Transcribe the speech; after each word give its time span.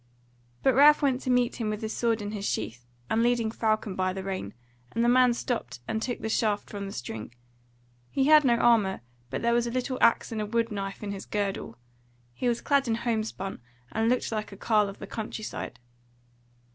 But 0.63 0.73
Ralph 0.73 1.03
went 1.03 1.21
to 1.21 1.29
meet 1.29 1.57
him 1.57 1.69
with 1.69 1.83
his 1.83 1.93
sword 1.93 2.23
in 2.23 2.31
his 2.31 2.43
sheath, 2.43 2.87
and 3.07 3.21
leading 3.21 3.51
Falcon 3.51 3.93
by 3.95 4.13
the 4.13 4.23
rein, 4.23 4.55
and 4.91 5.05
the 5.05 5.07
man 5.07 5.31
stopped 5.35 5.79
and 5.87 6.01
took 6.01 6.21
the 6.21 6.27
shaft 6.27 6.71
from 6.71 6.87
the 6.87 6.91
string: 6.91 7.35
he 8.09 8.23
had 8.23 8.43
no 8.43 8.55
armour, 8.55 9.01
but 9.29 9.43
there 9.43 9.53
was 9.53 9.67
a 9.67 9.71
little 9.71 9.99
axe 10.01 10.31
and 10.31 10.41
a 10.41 10.45
wood 10.47 10.71
knife 10.71 11.03
in 11.03 11.11
his 11.11 11.27
girdle; 11.27 11.77
he 12.33 12.47
was 12.47 12.61
clad 12.61 12.87
in 12.87 12.95
homespun, 12.95 13.61
and 13.91 14.09
looked 14.09 14.31
like 14.31 14.51
a 14.51 14.57
carle 14.57 14.89
of 14.89 14.97
the 14.97 15.05
country 15.05 15.43
side. 15.43 15.77